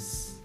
[0.00, 0.42] です。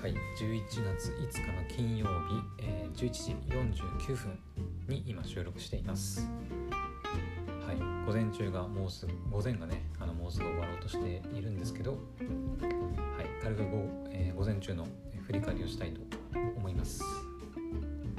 [0.00, 0.62] はい11
[0.96, 4.38] 月5日の金曜日、えー、11時49分
[4.86, 6.28] に今収録しています。
[7.66, 11.98] はい午前中がもうすぐ午前がねあのもうすぐ終わろうとしているんですけどはい
[13.42, 13.78] 軽くご、
[14.10, 14.86] えー、午前中の
[15.26, 16.00] 振り返りをしたいと
[16.56, 17.02] 思います。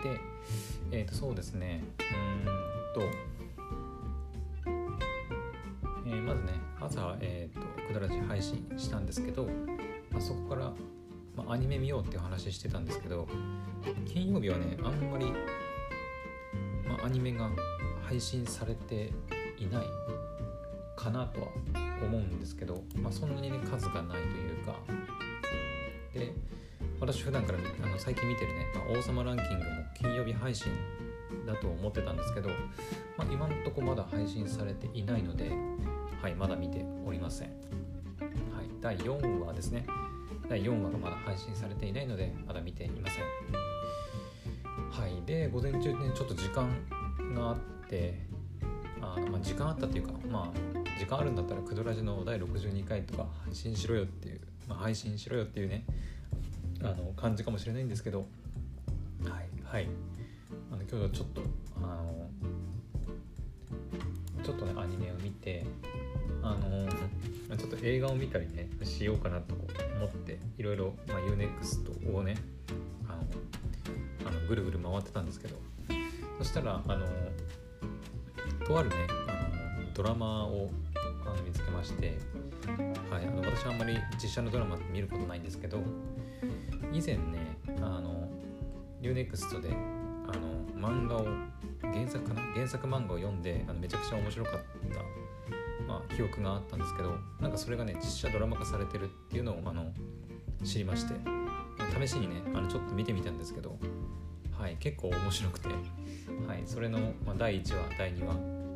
[0.03, 0.19] で
[0.91, 3.33] えっ、ー、とそうですねうんと
[6.05, 9.47] えー、まずね朝、えーと、くだらじ配信したんですけど、
[10.13, 10.71] まあ、そこから、
[11.35, 13.27] まあ、アニメ見ようって話してたんですけど
[14.05, 15.25] 金曜日はねあんまり、
[16.87, 17.49] まあ、アニメが
[18.03, 19.11] 配信されて
[19.57, 19.85] いない
[20.95, 21.47] かなとは
[22.03, 24.75] 思うんですけど、まあ、そんなにね数がないというか
[26.13, 26.33] で
[26.99, 30.71] 私普段からあの最近見てるね、まあ、王様ランキングも金曜日配信
[31.45, 32.49] だと思ってたんですけど、
[33.17, 35.51] まあ、今のとこまだ配信されていないので、
[36.21, 37.49] はい、まだ見ておりません。
[37.49, 39.85] はい、第4話ですね。
[40.49, 43.23] 第4話がまだ配信されていないので、まだ見ていません。
[44.91, 46.69] はい、で、午前中ね、ちょっと時間
[47.33, 47.57] があっ
[47.89, 48.19] て、
[49.01, 55.85] あのまあ、時間あったっていうか、まあ、時間あるんだったら、クドラジの第62回とか配信しろよっていう、まあ、配信しろよっていうね、
[56.81, 59.87] あの感じかもしれないんですけど、はい、はい。
[60.71, 61.41] あの今日はちょっと、
[61.81, 62.29] あの、
[64.43, 65.65] ちょっとね、アニメを見て、
[66.43, 69.65] あのちょっと映画を見たりねしようかなと思
[70.07, 72.35] っていろいろ、まあ、UNEXT をね
[73.07, 75.55] あのあのぐるぐる回ってたんですけど
[76.39, 77.05] そしたらあの
[78.65, 78.95] とあるね
[79.27, 80.69] あのドラマを
[81.25, 82.17] あの見つけまして、
[83.09, 85.77] はい、あの私はあんまり実写のドラマって見ることないんですけど
[86.91, 88.27] 以前ねあの
[89.01, 91.25] UNEXT であの漫画を
[91.81, 92.41] 原作かな？
[92.53, 94.53] 原作漫画を読んであのめちゃくちゃ面白かっ
[94.93, 94.99] た
[95.93, 99.93] まあ、記憶があったんですけどなんかそれがね実写ドラマ化されてるっていうのをあの
[100.63, 101.13] 知りまして
[102.01, 103.77] 試しにねあのちょっと見てみたんですけど、
[104.57, 105.69] はい、結構面白くて、
[106.47, 108.33] はい、それの、まあ、第1話第2話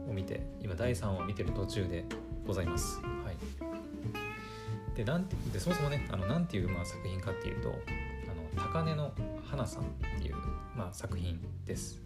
[0.07, 2.05] を見て今第3話見てる途中で
[2.45, 3.01] ございます。
[3.01, 7.69] はい、でなんてでそもそもねあのなんていう、まあ、作品かっていうと
[8.53, 9.11] 「あの高根の
[9.43, 9.83] 花さん」
[10.17, 10.35] っていう、
[10.75, 11.99] まあ、作品です。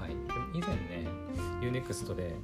[0.00, 1.08] はい、で以前ね
[1.60, 2.36] UNEXT で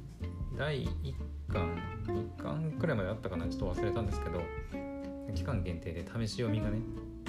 [0.57, 4.41] 第1巻2巻くらいまであったかなちょっと忘れたんですけど
[5.35, 6.79] 期間限定で試し読みがね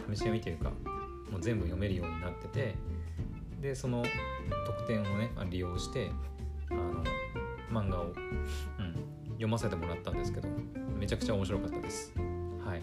[0.08, 0.70] 試し読みというか
[1.30, 2.74] もう全部読めるようになってて
[3.60, 4.04] でその
[4.66, 6.10] 特典をね利用して
[6.70, 7.04] あの
[7.70, 8.14] 漫画を、うん、
[9.30, 10.48] 読ませてもらったんですけど
[10.98, 12.12] めちゃくちゃ面白かったです。
[12.64, 12.82] はい。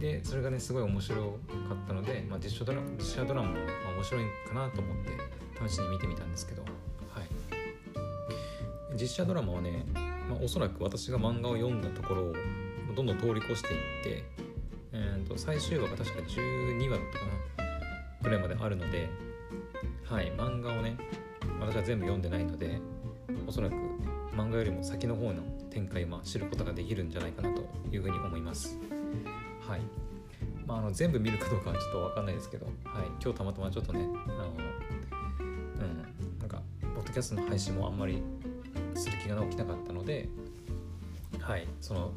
[0.00, 1.30] でそれがねすごい面白か
[1.74, 3.60] ったので、まあ、実写ドラ実写ドラマも、ま
[3.90, 6.68] あ、面白いかなと思って試しに見てみたんですけどは
[7.22, 7.28] い。
[9.00, 9.86] 実写ドラマはね
[10.28, 12.34] まあ、おそらく私が漫画を読んだところを
[12.94, 14.24] どんどん通り越していって、
[14.92, 17.32] えー、と最終話が確か12話だったかな
[18.22, 19.08] ぐらいまであるので
[20.04, 20.96] はい漫画をね
[21.60, 22.80] 私は全部読んでないので
[23.46, 23.74] おそらく
[24.36, 28.78] 漫画よりも先の方の展開を知ることができるんじゃないかなというふうに思います。
[29.66, 29.80] はい。
[30.66, 32.74] まあ、あの全部見るかどうかはちょっと分かんないですけど、はい、
[33.22, 34.52] 今日たまたまちょっとねあの
[35.40, 36.60] うんなんか
[36.94, 38.22] ポッドキャストの配信もあんまり
[39.26, 40.28] 気が起きなかったので
[41.40, 41.68] はい。
[41.80, 42.12] その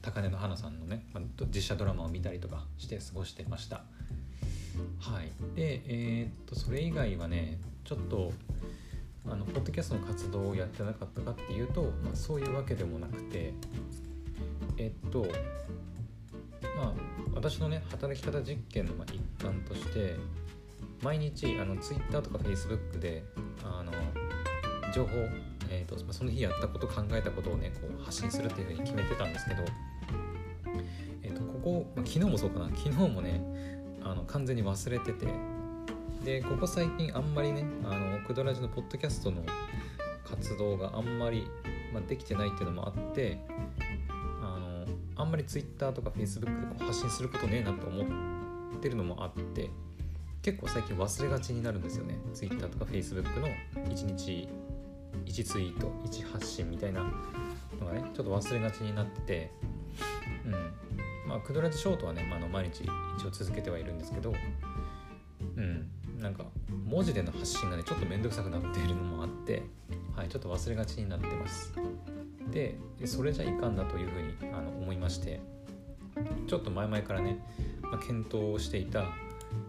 [0.00, 3.82] 高根の花さんのね、まあ、実写ドラマを見たりとかして過ごしてました。
[4.98, 5.30] はい。
[5.54, 8.32] でえー、っとそれ以外はねちょっと
[9.26, 13.52] あのポッドキャストの活動をやってなかったかっていうと、まあ、そういうわけでもなくて
[14.78, 15.26] えっと
[16.76, 16.92] まあ
[17.34, 20.16] 私のね働き方実験の一環として
[21.02, 23.24] 毎日あの Twitter とか Facebook で
[23.62, 23.92] あの
[24.94, 25.16] 情報
[25.70, 29.62] えーと、その日やったこと考えたことをねこう発信するっていうふうに決めてたんですけど、
[31.22, 32.66] えーと、ここ、まあ、昨日もそうかな。
[32.76, 33.40] 昨日もね
[34.02, 35.26] あの完全に忘れてて
[36.24, 39.42] でここ最近あんまりねあのクドラジのポッドキャストの
[40.24, 41.46] 活動があんまり、
[41.92, 43.40] まあ、できてないっていうのもあって
[44.08, 44.86] あの
[45.16, 48.04] あんまり Twitter とか Facebook でこう発信することねえなと思
[48.76, 49.70] ってるのもあって
[50.42, 52.18] 結構最近忘れがちになるんですよね。
[52.32, 53.48] Twitter とか Facebook の
[53.88, 54.48] 1日
[55.30, 57.02] 1ツイート1発信みたいな
[57.80, 59.50] のがねちょっと忘れがちになってて
[60.44, 60.52] うん。
[61.28, 62.82] まあクドラジショートはね、まあ、の毎日
[63.18, 64.34] 一応続けてはいるんですけど
[65.56, 65.88] うん。
[66.18, 66.44] なんか
[66.84, 69.62] 文字での発信がねちょっと面倒くさくなっているのもあって
[70.14, 71.72] はいちょっと忘れがちになってます。
[72.50, 75.40] でそれじゃいかんだというふうにあの思いまして
[76.48, 77.38] ちょっと前々からね、
[77.80, 79.04] まあ、検討をしていた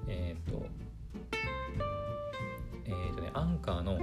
[0.08, 0.66] えっ、ー、と
[2.86, 4.00] えっ、ー、とねアンカーの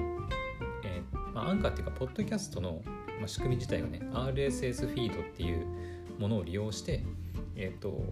[1.38, 2.82] まあ、アンカーっていうか、ポッドキャストの、
[3.20, 5.67] ま仕組み自体がね、RSS フィードっていう
[6.19, 7.05] ものを利用して、
[7.55, 8.02] えっ、ー、と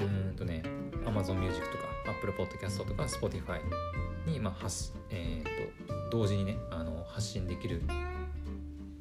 [0.00, 0.62] うんとね
[1.04, 3.60] Amazon Music とか Apple Podcast とか Spotify
[4.26, 7.82] に、まあ発えーと、同時にねあの発信できる、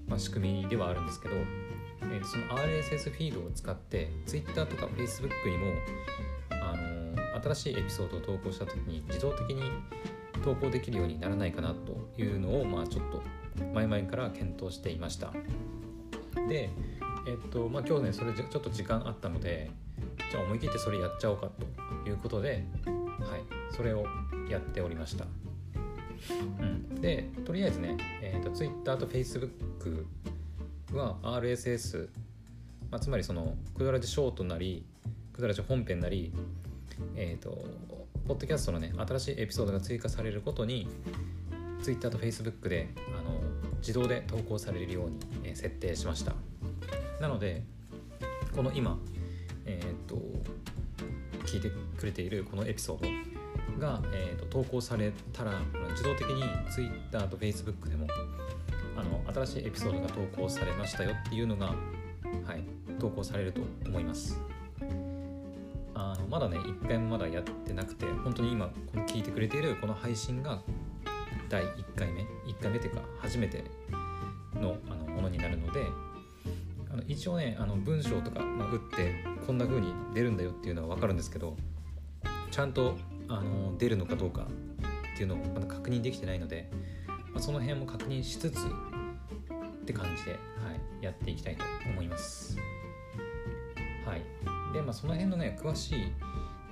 [0.08, 5.74] まあ、仕組みではあるんですけど、えー、その RSS フィードを使って Twitter とか Facebook にも
[6.50, 9.64] あの新しいエピソードを投稿した時に自動的に
[10.42, 13.22] 投稿できるようにならないかなというのを、まあ、ちょっと
[13.74, 15.34] 前々から検討していました。
[16.48, 16.70] で
[17.28, 19.70] えっとまあ今日ねそれちょっと時間あったので
[20.32, 21.50] じゃあ思い切ってそれやっちゃおうか
[22.04, 24.06] ということではいそれを
[24.50, 25.26] やっておりました、
[26.60, 30.06] うん、でとりあえずね、えーと、Twitter と Facebook
[30.94, 32.10] は RSS、
[32.90, 34.86] まあ、つまりそのクドラジショートなり
[35.34, 36.34] クドラジ本編なり
[37.16, 37.64] えっ、ー、と
[38.28, 40.88] ポッドキャストのね新しいエピソードが追加されることに
[41.82, 43.40] Twitter と Facebook であの
[43.80, 46.34] 自動で投稿されるように、え、設定しました。
[47.20, 47.64] なので
[48.56, 48.98] この今
[49.66, 50.16] えっ、と
[51.46, 53.00] 聞いてくれているこのエピソー
[53.78, 55.60] ドが、えーと、投稿されたら
[55.92, 58.08] 自動的に Twitter と Facebook でも
[58.96, 61.74] あの新しいエピソードが投稿されましたよっていうのが、は
[62.56, 62.64] い、
[63.00, 64.40] 投稿されると思います。
[66.32, 70.62] まだね1回もまだやってなくて本当に今この聞いてくれているこの配信が
[71.50, 73.66] 第1回目1回目というか初めて
[74.56, 75.86] のあのものになるので
[76.90, 79.14] あの一応ねあの文章とか、まあ、打って
[79.46, 81.58] こんな風に出るんだよっていうのは分かるんですけど
[82.50, 82.96] ちゃんと
[83.28, 84.48] あの出るのかどうか
[85.14, 86.70] っていうのをまだ確認できてないので、
[87.08, 88.62] まあ、その辺も確認しつつっ
[89.86, 90.38] て感じで、は
[91.02, 92.58] い、やっていきたいと思います。
[94.06, 94.22] はい、
[94.74, 96.14] で、まあ、その辺のね詳しい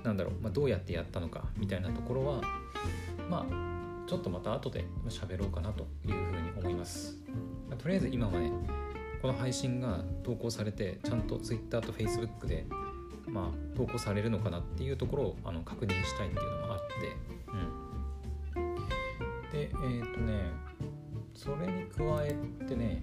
[0.02, 2.40] なんだろう、まあ、どうやってやったのかみたいなところは
[3.28, 7.16] まあちょっとまた後で喋ろうかなというふうに思います。
[7.68, 8.50] まあ、とりあえず今はね
[9.22, 12.66] この配信が投稿されてちゃんと Twitter と Facebook で、
[13.28, 17.16] まあ、投稿されるのかなっていうところをあの確認したいっていうのもあって、
[18.56, 18.74] うん、
[19.52, 20.40] でえっ、ー、とね
[21.34, 22.34] それに加え
[22.66, 23.02] てね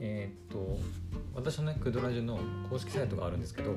[0.00, 0.78] えっ、ー、と
[1.38, 2.36] 私のねクドラジュの
[2.68, 3.70] 公式サイトがあるんですけど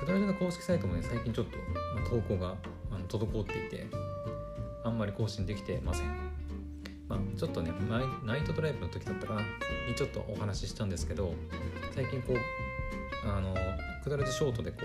[0.00, 1.58] クドラジュの公式サイトもね最近ちょっと、
[2.08, 2.54] 投稿が
[3.06, 3.86] 滞っていて
[4.82, 6.06] あんまり更新できてません。
[7.06, 7.70] まあ、ちょっとね
[8.24, 11.34] ナイトドライブの時だったかなにちょっとお話ししたんですけど
[11.94, 12.36] 最近こう
[13.28, 13.54] あの
[14.02, 14.78] くだらじショートでこ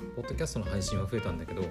[0.00, 1.62] うポッドキャストの配信は増えたんだけど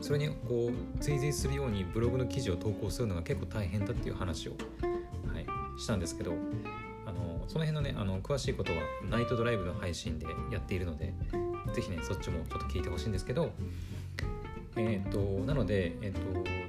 [0.00, 4.56] それにこう追随するようにブログの記事を投稿するのが結構大変だっていう話を、は
[5.38, 5.46] い、
[5.80, 6.32] したんですけど
[7.10, 8.78] あのその辺のねあの詳しいことは
[9.10, 11.12] ナイトドライブの配信でやっているので
[11.74, 13.50] 是非ねそっちもちょっと聞いてほしいんですけど
[14.76, 16.20] えっ、ー、となので、えっ、ー、と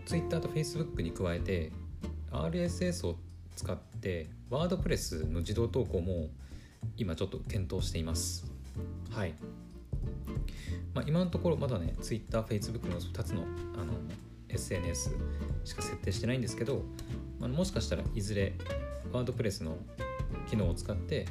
[0.06, 1.72] Twitter と Facebook に加えて
[2.32, 3.16] RSS を
[3.56, 6.30] 使ってワードプレスの自動投稿も
[6.98, 8.46] 今ちょっと検討しています。
[9.12, 9.34] はい、
[10.94, 13.44] まあ、今のところまだね Twitter、Facebook の2つの
[13.76, 13.94] あの
[14.50, 15.16] SNS
[15.64, 16.84] しか設定してないんですけど、
[17.40, 18.54] まあ、もしかしたらいずれ
[19.14, 19.78] ワードプレスの
[20.50, 21.26] 機能を使って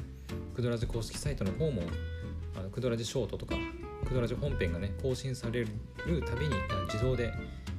[0.55, 1.81] クドラジ公式サイトの方も
[2.57, 3.55] あのクドラジショートとか
[4.07, 5.67] クドラジ本編がね更新される
[6.25, 6.55] たびに
[6.87, 7.33] 自動で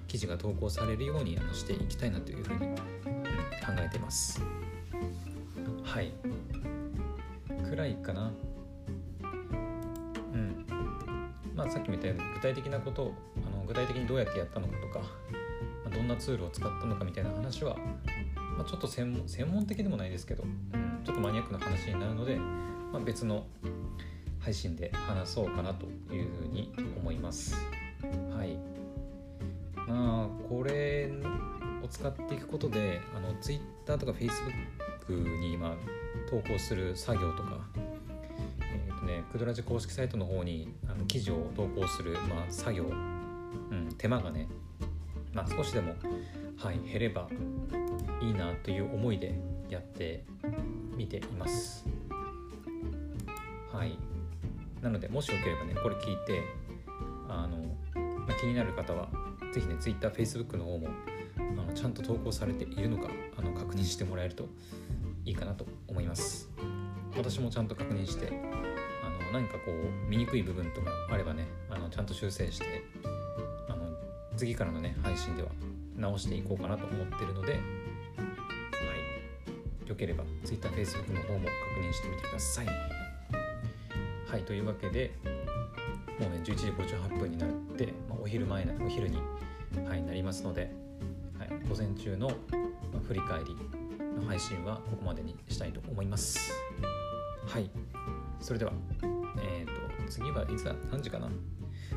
[0.08, 4.42] 記事が投稿されるようにあのしていきたいなというふうに考えてます。
[5.82, 6.12] はい。
[7.68, 8.32] くらいかな。
[9.22, 10.66] うん。
[11.54, 15.06] まあさっきも言ったように具体的なことをあの具体的にどうやってやったのかとか、ま
[15.86, 17.76] あ、どんなツールを使ったのかみたいな話は、
[18.56, 23.46] まあ、ちょっと専門専門的でもないですけど、うん、ちょっとマニアックな話になるので、まあ、別の
[24.40, 27.56] 配信で話そうかなというふうに思います。
[28.36, 28.58] はい。
[29.88, 31.10] まあこれ
[31.82, 35.76] を使っていくことであの Twitter とか Facebook に今
[36.30, 37.58] 投稿する作業とか、
[38.60, 44.48] えーとね、クドラジ公式サイトの方にあの記事を投稿する、まあ、作業、うん、手間がね、
[45.32, 45.94] まあ、少しでも、
[46.56, 47.28] はい、減れば
[48.20, 49.34] いいなという思いで
[49.68, 50.24] やって
[50.96, 51.84] みています。
[53.72, 53.98] はい、
[54.82, 56.42] なのでもしよければねこれ聞いて
[57.28, 57.56] あの、
[57.94, 59.08] まあ、気になる方は
[59.52, 60.88] ぜひね Twitter、Facebook の方も
[61.38, 64.46] あのちゃんと投稿されているのかあの確認してもらえると
[65.24, 66.50] いいかなと思います
[67.16, 72.84] 私もちゃんと確認してあの何かこう見にくい部分とかあればねあのちゃんと修正して
[73.68, 73.86] あの
[74.36, 75.48] 次からのね配信では
[75.96, 77.58] 直していこうかなと思ってるので
[79.92, 82.66] よければ Twitter、Facebook の方も確認してみてください
[84.26, 85.12] はいというわけで
[86.18, 89.18] もうね11時58分になって、まあ、お昼前お昼に、
[89.86, 90.72] はい、なりますので、
[91.38, 92.30] はい、午前中の、
[93.06, 93.56] 振り返り
[94.18, 96.52] の配信はここまでにしたいと思います。
[97.46, 97.70] はい
[98.40, 98.72] それでは、
[99.40, 99.72] えっ、と、
[100.10, 100.74] 次はいつだ？
[100.90, 101.28] 何時かな？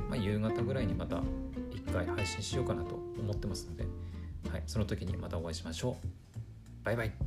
[0.09, 3.85] まあ、夕方ぐらいにまた1回配信しようかなと思ってますので、
[4.51, 6.07] はい、その時にまたお会いしましょう。
[6.83, 7.24] バイバイ。